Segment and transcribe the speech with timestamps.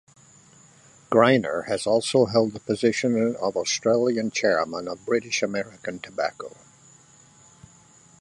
[1.11, 6.57] Greiner has also held the position of Australian chairman of British American Tobacco.